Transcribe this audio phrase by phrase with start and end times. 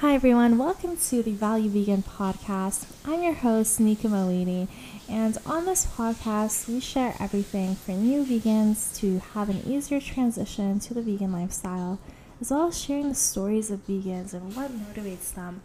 [0.00, 0.56] Hi, everyone.
[0.56, 2.86] Welcome to the Value Vegan podcast.
[3.04, 4.66] I'm your host, Nika Moini,
[5.10, 10.80] and on this podcast, we share everything for new vegans to have an easier transition
[10.80, 11.98] to the vegan lifestyle,
[12.40, 15.60] as well as sharing the stories of vegans and what motivates them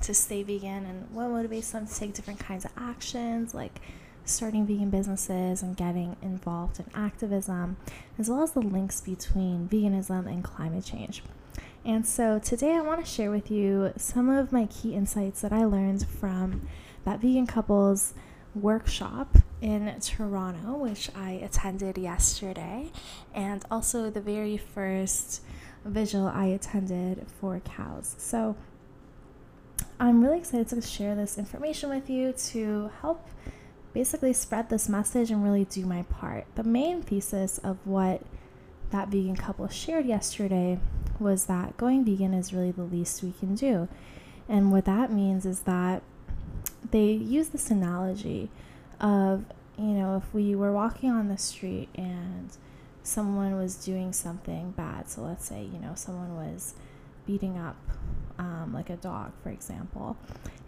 [0.00, 3.80] to stay vegan and what motivates them to take different kinds of actions, like
[4.24, 7.76] starting vegan businesses and getting involved in activism,
[8.18, 11.22] as well as the links between veganism and climate change.
[11.84, 15.52] And so today I want to share with you some of my key insights that
[15.52, 16.68] I learned from
[17.04, 18.14] that vegan couples
[18.54, 22.90] workshop in Toronto, which I attended yesterday,
[23.34, 25.42] and also the very first
[25.84, 28.14] vigil I attended for cows.
[28.18, 28.56] So
[29.98, 33.26] I'm really excited to share this information with you to help
[33.94, 36.46] basically spread this message and really do my part.
[36.54, 38.22] The main thesis of what
[38.90, 40.78] that vegan couple shared yesterday
[41.18, 43.88] was that going vegan is really the least we can do.
[44.48, 46.02] And what that means is that
[46.90, 48.50] they use this analogy
[49.00, 49.44] of,
[49.76, 52.50] you know, if we were walking on the street and
[53.02, 56.74] someone was doing something bad, so let's say, you know, someone was
[57.26, 57.76] beating up
[58.38, 60.16] um, like a dog, for example,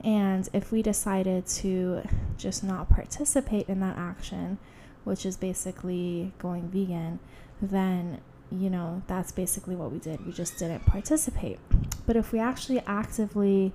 [0.02, 2.02] and if we decided to
[2.36, 4.58] just not participate in that action,
[5.04, 7.20] which is basically going vegan,
[7.62, 10.24] then you know, that's basically what we did.
[10.26, 11.58] We just didn't participate.
[12.06, 13.72] But if we actually actively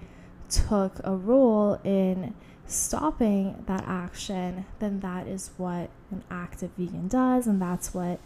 [0.49, 2.33] took a role in
[2.67, 8.19] stopping that action, then that is what an active vegan does, and that's what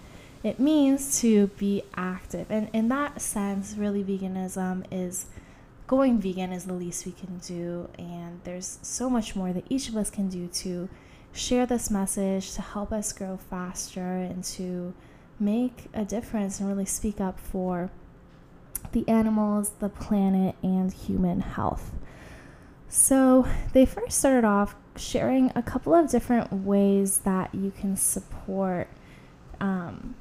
[0.43, 2.49] it means to be active.
[2.49, 5.27] And in that sense, really, veganism is
[5.87, 9.89] going vegan is the least we can do, and there's so much more that each
[9.89, 10.89] of us can do to
[11.31, 14.93] share this message to help us grow faster and to
[15.39, 17.91] make a difference and really speak up for
[18.91, 21.91] the animals, the planet, and human health.
[22.87, 28.87] So, they first started off sharing a couple of different ways that you can support
[29.59, 30.15] um,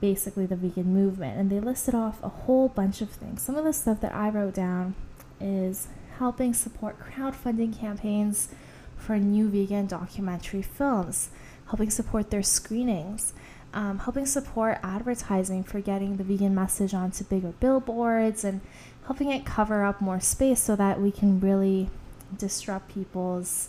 [0.00, 1.38] basically the vegan movement.
[1.38, 3.42] And they listed off a whole bunch of things.
[3.42, 4.94] Some of the stuff that I wrote down
[5.40, 5.88] is
[6.18, 8.48] helping support crowdfunding campaigns
[8.96, 11.30] for new vegan documentary films,
[11.68, 13.32] helping support their screenings,
[13.74, 18.60] um, helping support advertising for getting the vegan message onto bigger billboards and
[19.06, 21.90] helping it cover up more space so that we can really
[22.38, 23.68] disrupt people's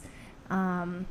[0.49, 1.07] um,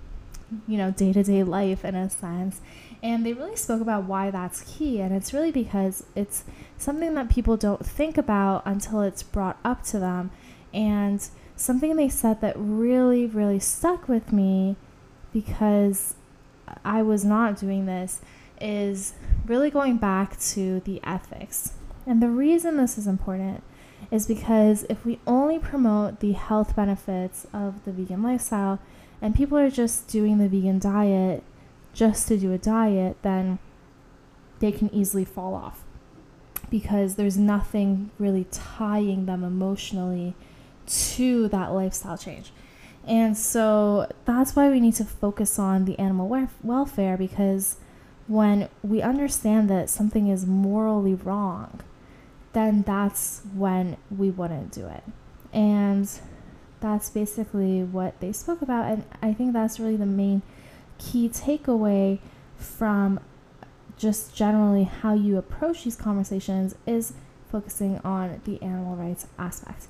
[0.69, 2.61] you know day-to-day life in a sense.
[3.03, 6.45] And they really spoke about why that's key and it's really because it's
[6.79, 10.31] something that people don't think about until it's brought up to them.
[10.73, 14.77] And something they said that really really stuck with me
[15.33, 16.15] because
[16.85, 18.21] I was not doing this
[18.61, 19.15] is
[19.47, 21.75] really going back to the ethics.
[22.07, 23.63] And the reason this is important
[24.11, 28.79] is because if we only promote the health benefits of the vegan lifestyle
[29.21, 31.43] and people are just doing the vegan diet
[31.95, 33.59] just to do a diet, then
[34.61, 35.85] they can easily fall off
[36.71, 40.35] because there's nothing really tying them emotionally
[40.87, 42.53] to that lifestyle change.
[43.07, 47.77] And so that's why we need to focus on the animal welfare because
[48.27, 51.81] when we understand that something is morally wrong,
[52.53, 55.03] then that's when we wouldn't do it.
[55.53, 56.09] And
[56.81, 58.91] that's basically what they spoke about.
[58.91, 60.43] And I think that's really the main
[60.99, 62.19] key takeaway
[62.57, 63.21] from
[63.97, 67.15] just generally how you approach these conversations is
[67.51, 69.87] focusing on the animal rights aspect.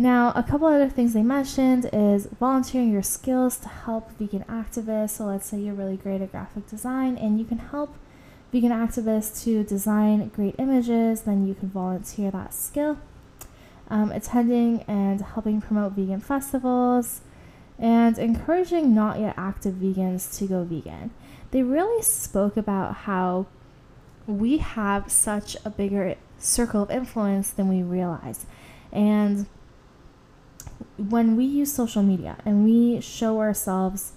[0.00, 5.10] Now, a couple other things they mentioned is volunteering your skills to help vegan activists.
[5.10, 7.96] So, let's say you're really great at graphic design and you can help
[8.52, 12.98] vegan activists to design great images, then you can volunteer that skill.
[13.90, 17.22] Um, attending and helping promote vegan festivals,
[17.76, 21.10] and encouraging not yet active vegans to go vegan.
[21.50, 23.46] They really spoke about how
[24.26, 28.46] we have such a bigger circle of influence than we realize.
[28.92, 29.46] And
[30.96, 34.12] when we use social media and we show ourselves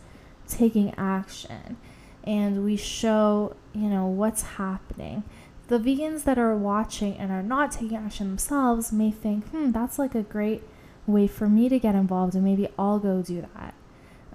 [0.47, 1.77] taking action
[2.23, 5.23] and we show, you know, what's happening,
[5.67, 9.97] the vegans that are watching and are not taking action themselves may think, hmm, that's
[9.97, 10.63] like a great
[11.07, 13.73] way for me to get involved and maybe I'll go do that.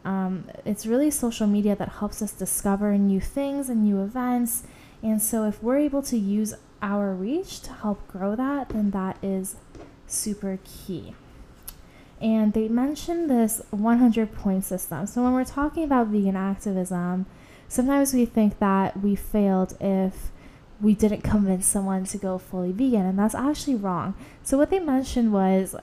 [0.04, 4.62] Um, it's really social media that helps us discover new things and new events.
[5.02, 9.18] And so if we're able to use our reach to help grow that, then that
[9.22, 9.56] is
[10.06, 11.14] super key
[12.20, 15.06] and they mentioned this 100 point system.
[15.06, 17.26] So when we're talking about vegan activism,
[17.68, 20.30] sometimes we think that we failed if
[20.80, 24.14] we didn't convince someone to go fully vegan, and that's actually wrong.
[24.42, 25.74] So what they mentioned was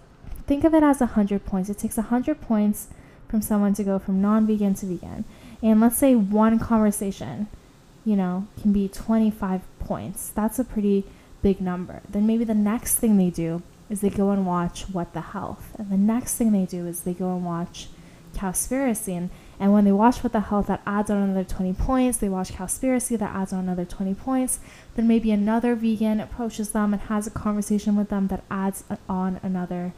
[0.48, 1.70] think of it as 100 points.
[1.70, 2.88] It takes 100 points
[3.28, 5.26] from someone to go from non vegan to vegan.
[5.62, 7.48] And let's say one conversation,
[8.06, 10.30] you know, can be 25 points.
[10.30, 11.06] That's a pretty
[11.42, 12.02] big number.
[12.10, 13.62] Then maybe the next thing they do
[13.94, 15.76] is they go and watch What the Health.
[15.78, 17.88] And the next thing they do is they go and watch
[18.36, 19.16] Cowspiracy.
[19.16, 19.30] And,
[19.60, 22.18] and when they watch What the Health, that adds on another 20 points.
[22.18, 24.60] They watch Cowspiracy, that adds on another 20 points.
[24.96, 29.40] Then maybe another vegan approaches them and has a conversation with them that adds on
[29.44, 29.94] another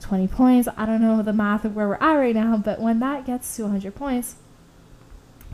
[0.00, 0.68] 20 points.
[0.76, 3.56] I don't know the math of where we're at right now, but when that gets
[3.56, 4.36] to 100 points,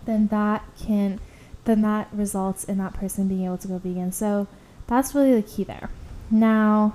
[0.04, 1.18] then that can
[1.64, 4.12] then that results in that person being able to go vegan.
[4.12, 4.46] So
[4.86, 5.90] that's really the key there.
[6.30, 6.94] Now,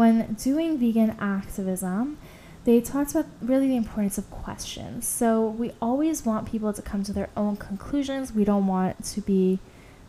[0.00, 2.16] when doing vegan activism,
[2.64, 5.06] they talked about really the importance of questions.
[5.06, 8.32] So we always want people to come to their own conclusions.
[8.32, 9.58] We don't want to be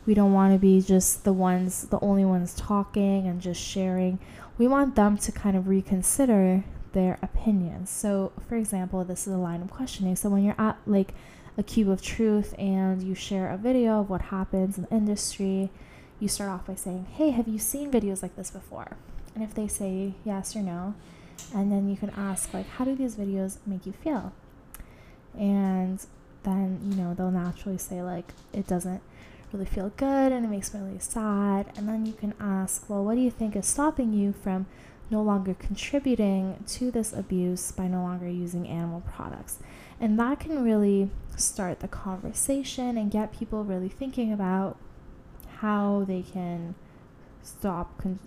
[0.05, 4.17] we don't want to be just the ones the only ones talking and just sharing.
[4.57, 7.89] We want them to kind of reconsider their opinions.
[7.89, 10.15] So, for example, this is a line of questioning.
[10.15, 11.13] So when you're at like
[11.57, 15.69] a cube of truth and you share a video of what happens in the industry,
[16.21, 18.95] you start off by saying, Hey, have you seen videos like this before?
[19.33, 20.95] And if they say yes or no,
[21.53, 24.33] and then you can ask, like, how do these videos make you feel?
[25.37, 26.05] And
[26.43, 29.01] then, you know, they'll naturally say, like, it doesn't
[29.51, 31.71] really feel good and it makes me really sad.
[31.75, 34.65] And then you can ask, well, what do you think is stopping you from
[35.09, 39.59] no longer contributing to this abuse by no longer using animal products?
[39.99, 44.77] And that can really start the conversation and get people really thinking about
[45.57, 46.75] how they can
[47.43, 48.01] stop.
[48.01, 48.19] Con-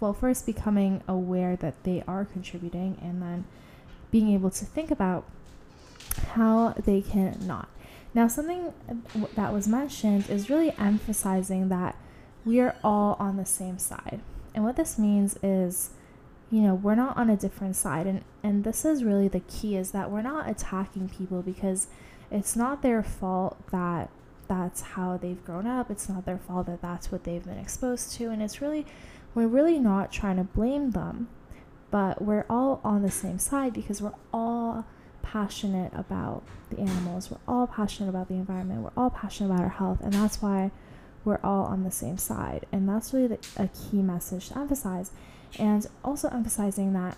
[0.00, 3.44] well, first becoming aware that they are contributing, and then
[4.10, 5.24] being able to think about
[6.34, 7.68] how they can not.
[8.12, 8.72] Now, something
[9.36, 11.96] that was mentioned is really emphasizing that
[12.44, 14.20] we are all on the same side.
[14.54, 15.90] And what this means is
[16.50, 19.76] you know we're not on a different side and and this is really the key
[19.76, 21.86] is that we're not attacking people because
[22.30, 24.10] it's not their fault that
[24.48, 28.12] that's how they've grown up it's not their fault that that's what they've been exposed
[28.12, 28.84] to and it's really
[29.34, 31.28] we're really not trying to blame them
[31.90, 34.84] but we're all on the same side because we're all
[35.22, 39.68] passionate about the animals we're all passionate about the environment we're all passionate about our
[39.68, 40.70] health and that's why
[41.24, 45.10] we're all on the same side and that's really the, a key message to emphasize
[45.58, 47.16] and also emphasizing that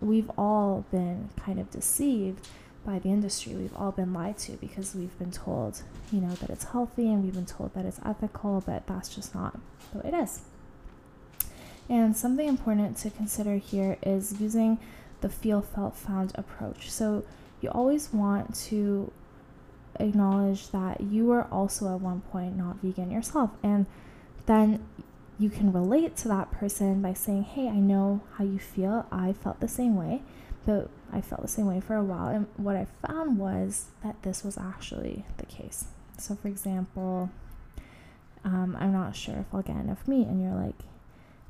[0.00, 2.46] we've all been kind of deceived
[2.84, 3.54] by the industry.
[3.54, 7.22] We've all been lied to because we've been told, you know, that it's healthy and
[7.22, 9.58] we've been told that it's ethical, but that's just not
[9.92, 10.40] the way it is.
[11.90, 14.78] And something important to consider here is using
[15.22, 16.88] the feel, felt, found approach.
[16.88, 17.24] So
[17.60, 19.12] you always want to
[19.98, 23.50] acknowledge that you were also at one point not vegan yourself.
[23.64, 23.86] And
[24.46, 24.86] then
[25.36, 29.06] you can relate to that person by saying, Hey, I know how you feel.
[29.10, 30.22] I felt the same way,
[30.64, 32.28] but I felt the same way for a while.
[32.28, 35.86] And what I found was that this was actually the case.
[36.18, 37.30] So, for example,
[38.44, 40.76] um, I'm not sure if I'll get enough meat, and you're like,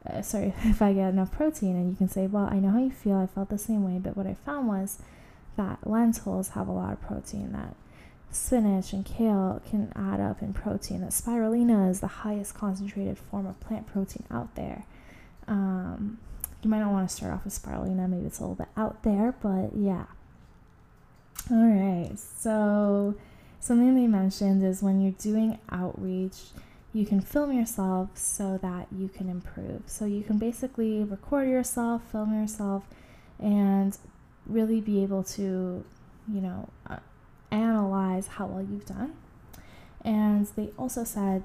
[0.07, 2.79] uh, sorry, if I get enough protein, and you can say, Well, I know how
[2.79, 3.17] you feel.
[3.17, 4.99] I felt the same way, but what I found was
[5.57, 7.75] that lentils have a lot of protein that
[8.31, 11.01] spinach and kale can add up in protein.
[11.01, 14.85] That spirulina is the highest concentrated form of plant protein out there.
[15.49, 16.19] Um,
[16.63, 19.03] you might not want to start off with spirulina, maybe it's a little bit out
[19.03, 20.05] there, but yeah.
[21.51, 23.15] All right, so
[23.59, 26.37] something they mentioned is when you're doing outreach,
[26.93, 29.83] you can film yourself so that you can improve.
[29.87, 32.85] So you can basically record yourself, film yourself,
[33.39, 33.97] and
[34.47, 35.85] really be able to,
[36.33, 36.97] you know, uh,
[37.51, 39.15] analyze how well you've done.
[40.05, 41.45] And they also said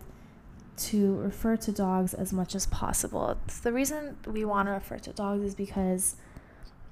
[0.77, 3.37] to refer to dogs as much as possible.
[3.63, 6.15] The reason we want to refer to dogs is because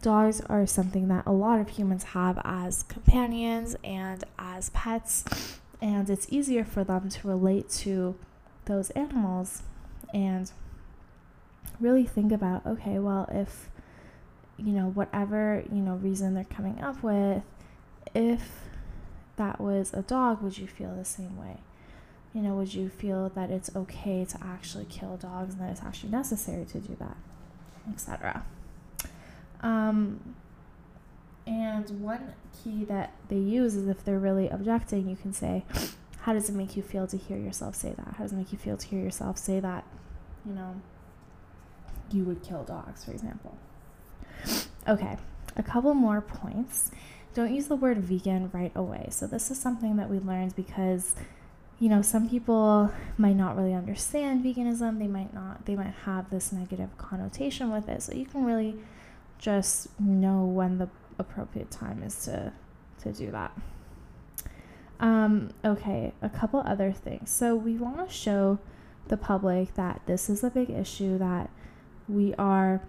[0.01, 5.25] dogs are something that a lot of humans have as companions and as pets,
[5.81, 8.15] and it's easier for them to relate to
[8.65, 9.63] those animals
[10.13, 10.51] and
[11.79, 13.69] really think about okay, well, if
[14.57, 17.43] you know, whatever, you know, reason they're coming up with,
[18.13, 18.41] if
[19.35, 21.57] that was a dog, would you feel the same way?
[22.33, 25.81] You know, would you feel that it's okay to actually kill dogs and that it's
[25.81, 27.17] actually necessary to do that,
[27.91, 28.45] etc.
[29.61, 30.35] Um,
[31.45, 35.63] and one key that they use is if they're really objecting, you can say,
[36.23, 38.15] How does it make you feel to hear yourself say that?
[38.17, 39.85] How does it make you feel to hear yourself say that,
[40.45, 40.81] you know,
[42.11, 43.57] you would kill dogs, for example?
[44.87, 45.17] Okay,
[45.55, 46.91] a couple more points
[47.33, 49.07] don't use the word vegan right away.
[49.09, 51.15] So this is something that we learned because
[51.79, 54.99] you know, some people might not really understand veganism.
[54.99, 58.01] They might not, they might have this negative connotation with it.
[58.01, 58.75] So you can really
[59.37, 60.87] just know when the
[61.19, 62.53] appropriate time is to,
[63.01, 63.51] to do that.
[65.03, 67.29] Um, okay, a couple other things.
[67.29, 68.59] So we want to show
[69.09, 71.49] the public that this is a big issue, that
[72.07, 72.81] we are,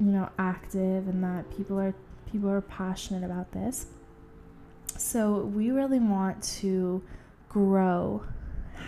[0.00, 3.84] you know, active and that people are people are passionate about this.
[4.96, 7.02] So we really want to
[7.50, 8.24] grow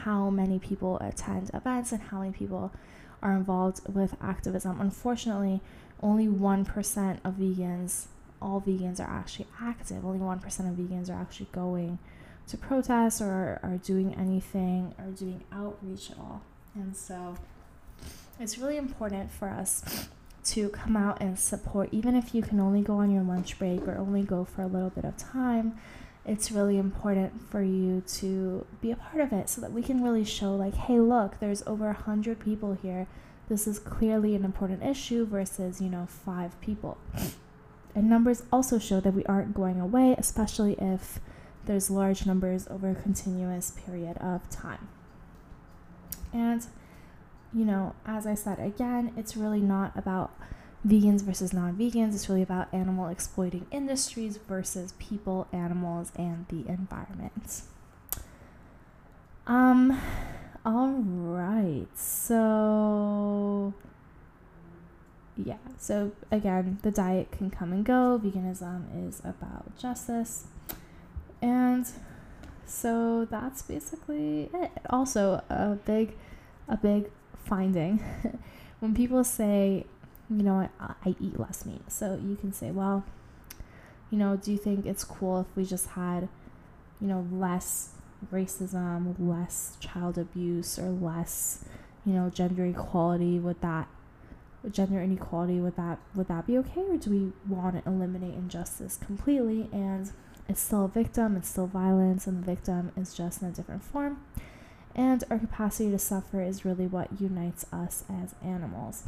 [0.05, 2.73] how many people attend events and how many people
[3.21, 4.81] are involved with activism.
[4.81, 5.61] Unfortunately,
[6.03, 8.07] only 1% of vegans,
[8.41, 10.03] all vegans are actually active.
[10.03, 11.99] Only 1% of vegans are actually going
[12.49, 16.43] to protest or are doing anything or doing outreach at all.
[16.75, 17.37] And so
[18.41, 20.09] it's really important for us
[20.45, 23.87] to come out and support, even if you can only go on your lunch break
[23.87, 25.79] or only go for a little bit of time.
[26.25, 30.03] It's really important for you to be a part of it so that we can
[30.03, 33.07] really show, like, hey, look, there's over a hundred people here.
[33.49, 36.99] This is clearly an important issue versus, you know, five people.
[37.95, 41.19] And numbers also show that we aren't going away, especially if
[41.69, 44.89] there's large numbers over a continuous period of time.
[46.33, 46.67] And,
[47.53, 50.33] you know, as I said again, it's really not about
[50.87, 56.67] vegans versus non vegans, it's really about animal exploiting industries versus people, animals, and the
[56.69, 57.63] environment.
[59.47, 60.01] Um,
[60.65, 63.75] all right, so
[65.37, 68.21] yeah, so again, the diet can come and go.
[68.23, 70.47] Veganism is about justice.
[71.41, 71.87] And
[72.67, 74.71] so that's basically it.
[74.91, 76.17] Also, a big,
[76.69, 77.11] a big
[77.45, 78.03] finding
[78.81, 79.87] when people say,
[80.31, 81.91] you know, I, I eat less meat.
[81.91, 83.05] So you can say, well,
[84.11, 86.29] you know, do you think it's cool if we just had,
[87.01, 87.91] you know, less
[88.33, 91.65] racism, less child abuse, or less,
[92.05, 93.39] you know, gender equality?
[93.39, 93.89] Would that
[94.71, 98.97] gender inequality would that would that be okay or do we want to eliminate injustice
[98.97, 100.11] completely and
[100.49, 103.83] it's still a victim, it's still violence, and the victim is just in a different
[103.83, 104.25] form.
[104.95, 109.05] And our capacity to suffer is really what unites us as animals.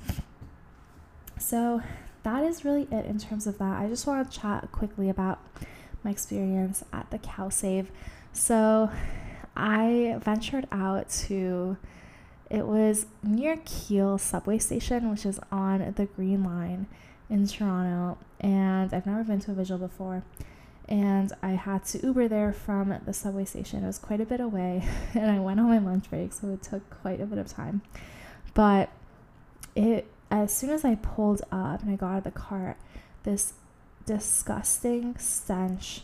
[1.39, 1.83] So,
[2.23, 3.81] that is really it in terms of that.
[3.81, 5.41] I just want to chat quickly about
[6.05, 7.91] my experience at the Cow Save.
[8.33, 8.91] So,
[9.57, 11.79] I ventured out to
[12.51, 16.89] it was near Keele subway station, which is on the Green Line
[17.29, 20.25] in Toronto, and I've never been to a vigil before
[20.91, 23.85] and I had to Uber there from the subway station.
[23.85, 26.63] It was quite a bit away, and I went on my lunch break, so it
[26.63, 27.83] took quite a bit of time.
[28.55, 28.91] But
[29.77, 32.77] it as soon as I pulled up and I got out of the car,
[33.23, 33.55] this
[34.05, 36.03] disgusting stench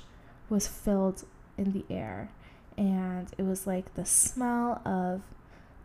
[0.49, 1.25] was filled
[1.59, 2.31] in the air,
[2.79, 5.23] and it was like the smell of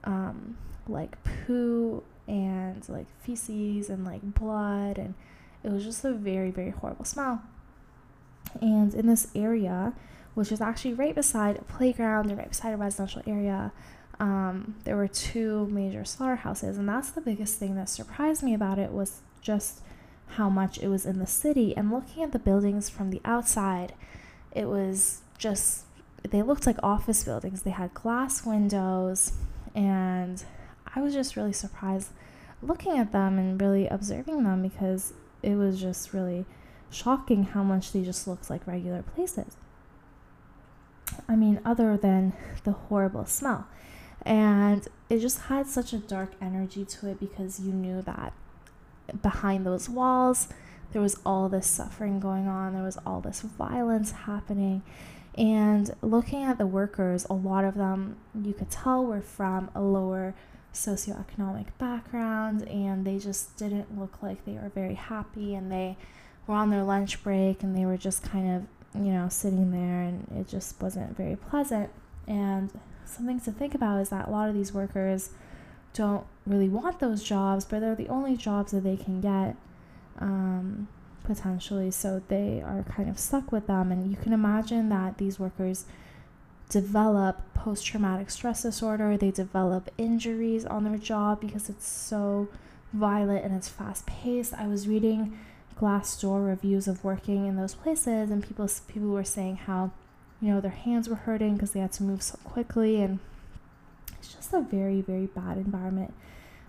[0.04, 5.16] um, like poo and like feces and like blood, and
[5.64, 7.42] it was just a very very horrible smell.
[8.60, 9.94] And in this area,
[10.34, 13.72] which is actually right beside a playground and right beside a residential area,
[14.20, 16.78] um, there were two major slaughterhouses.
[16.78, 19.82] And that's the biggest thing that surprised me about it was just
[20.36, 21.76] how much it was in the city.
[21.76, 23.94] And looking at the buildings from the outside,
[24.52, 25.86] it was just,
[26.30, 27.64] they looked like office buildings.
[27.64, 29.34] They had glass windows.
[29.74, 30.44] And
[30.96, 32.10] I was just really surprised
[32.62, 36.46] looking at them and really observing them because it was just really
[36.92, 39.56] shocking how much they just looked like regular places.
[41.28, 42.34] I mean, other than
[42.64, 43.68] the horrible smell.
[44.24, 48.34] And it just had such a dark energy to it because you knew that
[49.22, 50.48] behind those walls,
[50.92, 54.84] there was all this suffering going on, there was all this violence happening.
[55.36, 59.82] And looking at the workers, a lot of them you could tell were from a
[59.82, 60.36] lower
[60.74, 65.98] socioeconomic background and they just didn't look like they were very happy and they
[66.48, 70.02] were on their lunch break and they were just kind of, you know, sitting there
[70.02, 71.90] and it just wasn't very pleasant.
[72.28, 72.72] And
[73.06, 75.32] something to think about is that a lot of these workers
[75.94, 79.56] don't really want those jobs, but they're the only jobs that they can get
[80.20, 80.88] um,
[81.24, 81.92] potentially.
[81.92, 83.92] So they are kind of stuck with them.
[83.92, 85.86] And you can imagine that these workers
[86.70, 92.48] develop post traumatic stress disorder, they develop injuries on their job because it's so
[92.94, 94.54] violent and it's fast paced.
[94.54, 95.38] I was reading
[95.82, 99.92] Glassdoor reviews of working in those places, and people people were saying how,
[100.40, 103.20] you know, their hands were hurting because they had to move so quickly, and
[104.20, 106.14] it's just a very very bad environment.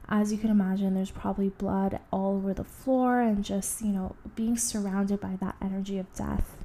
[0.08, 4.16] As you can imagine, there's probably blood all over the floor, and just you know
[4.34, 6.56] being surrounded by that energy of death.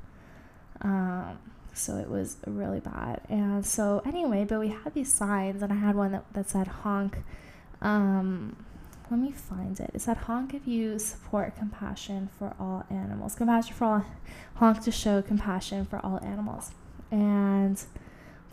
[0.82, 1.39] Um,
[1.74, 3.22] So it was really bad.
[3.30, 6.68] And so, anyway, but we had these signs, and I had one that, that said
[6.82, 7.18] honk.
[7.84, 8.56] Um,
[9.09, 9.91] let me find it.
[9.93, 13.35] It said honk if you support compassion for all animals.
[13.35, 14.05] Compassion for all,
[14.55, 16.71] honk to show compassion for all animals.
[17.09, 17.81] And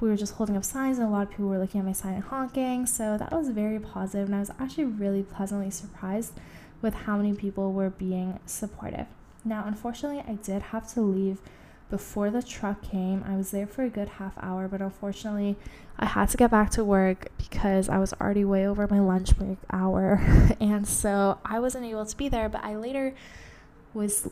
[0.00, 1.92] we were just holding up signs, and a lot of people were looking at my
[1.92, 2.86] sign and honking.
[2.86, 6.32] So that was very positive, and I was actually really pleasantly surprised
[6.82, 9.06] with how many people were being supportive.
[9.44, 11.38] Now, unfortunately, I did have to leave
[11.94, 13.22] before the truck came.
[13.24, 15.54] I was there for a good half hour, but unfortunately,
[15.96, 19.38] I had to get back to work because I was already way over my lunch
[19.38, 20.20] break hour.
[20.60, 23.14] and so I wasn't able to be there, but I later
[23.92, 24.28] was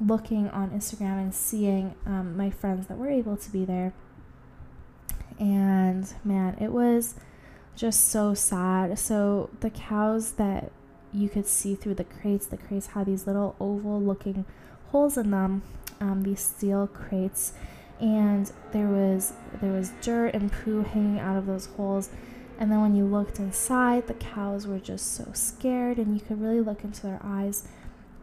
[0.00, 3.92] looking on Instagram and seeing um, my friends that were able to be there.
[5.38, 7.14] And man, it was
[7.76, 8.98] just so sad.
[8.98, 10.72] So the cows that
[11.12, 14.46] you could see through the crates, the crates had these little oval looking
[14.92, 15.62] holes in them
[16.02, 17.52] um, these steel crates,
[18.00, 22.10] and there was there was dirt and poo hanging out of those holes.
[22.58, 26.40] And then when you looked inside, the cows were just so scared, and you could
[26.40, 27.66] really look into their eyes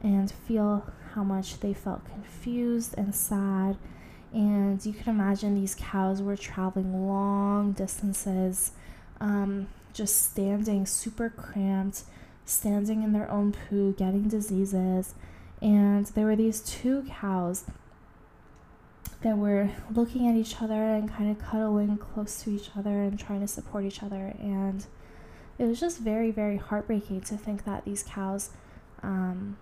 [0.04, 3.78] and feel how much they felt confused and sad.
[4.32, 8.74] And you can imagine these cows were traveling long distances,
[9.20, 12.04] um, just standing super cramped,
[12.46, 15.16] standing in their own poo, getting diseases
[15.62, 17.66] and there were these two cows
[19.22, 23.20] that were looking at each other and kind of cuddling close to each other and
[23.20, 24.34] trying to support each other.
[24.40, 24.86] And
[25.58, 28.52] it was just very very heartbreaking to think that these cows
[29.04, 29.58] um,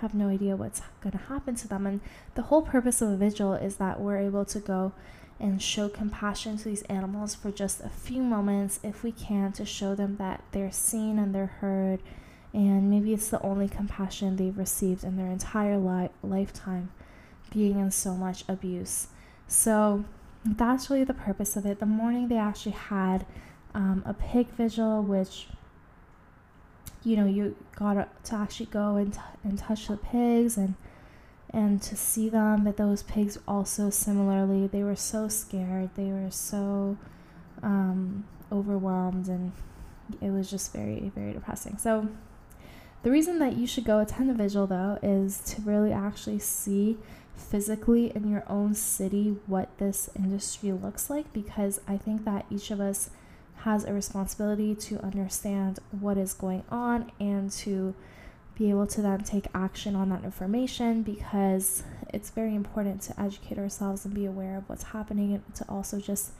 [0.00, 1.86] have no idea what's going to happen to them.
[1.86, 2.00] And
[2.34, 4.92] the whole purpose of a vigil is that we're able to go
[5.38, 9.64] and show compassion to these animals for just a few moments if we can to
[9.64, 12.00] show them that they're seen and they're heard
[12.52, 16.90] and maybe it's the only compassion they've received in their entire li- lifetime
[17.52, 19.08] being in so much abuse.
[19.46, 20.04] So
[20.44, 21.80] that's really the purpose of it.
[21.80, 23.26] The morning they actually had
[23.74, 25.48] um, a pig vigil, which
[27.02, 30.74] you know you got to actually go and, t- and touch the pigs and
[31.52, 36.30] and to see them but those pigs also similarly they were so scared they were
[36.30, 36.96] so
[37.62, 39.52] um, overwhelmed and
[40.20, 42.08] it was just very very depressing so
[43.02, 46.98] the reason that you should go attend a vigil, though, is to really actually see
[47.34, 52.70] physically in your own city what this industry looks like because I think that each
[52.70, 53.10] of us
[53.62, 57.94] has a responsibility to understand what is going on and to
[58.56, 61.82] be able to then take action on that information because
[62.12, 65.98] it's very important to educate ourselves and be aware of what's happening and to also
[65.98, 66.32] just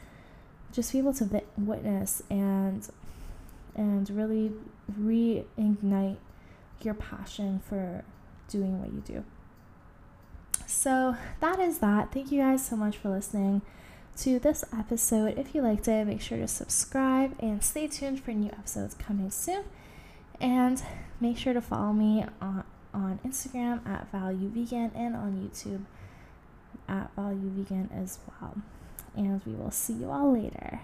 [0.72, 2.88] just be able to witness and
[3.74, 4.52] and really
[5.00, 6.18] reignite
[6.84, 8.04] your passion for
[8.48, 9.24] doing what you do.
[10.66, 12.12] So that is that.
[12.12, 13.62] Thank you guys so much for listening
[14.18, 15.38] to this episode.
[15.38, 19.30] If you liked it, make sure to subscribe and stay tuned for new episodes coming
[19.30, 19.64] soon.
[20.40, 20.82] And
[21.20, 22.64] make sure to follow me on,
[22.94, 25.84] on Instagram at Value Vegan and on YouTube
[26.88, 28.56] at Value Vegan as well.
[29.16, 30.80] And we will see you all later.